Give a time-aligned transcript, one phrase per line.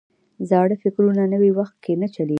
[0.49, 2.29] زاړه فکرونه نوي وخت کې نه چلیږي.